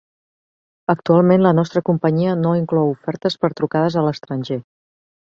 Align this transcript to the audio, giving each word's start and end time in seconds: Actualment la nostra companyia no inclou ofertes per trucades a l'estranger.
Actualment 0.93 1.43
la 1.45 1.49
nostra 1.57 1.83
companyia 1.89 2.33
no 2.45 2.53
inclou 2.59 2.89
ofertes 2.93 3.35
per 3.43 3.51
trucades 3.61 3.99
a 4.01 4.03
l'estranger. 4.07 4.59